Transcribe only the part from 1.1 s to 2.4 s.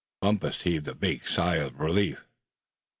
sigh of relief.